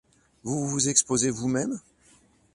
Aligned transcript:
vous 0.43 0.65
vous 0.67 0.89
exposez 0.89 1.29
vous-même?… 1.29 1.79